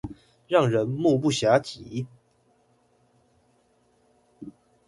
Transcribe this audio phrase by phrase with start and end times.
[0.47, 2.07] 讓人目不暇給